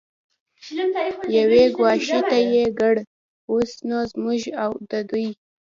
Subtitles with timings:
[1.37, 2.93] یوې ګوښې ته یې کړ،
[3.51, 5.27] اوس نو زموږ او د دوی.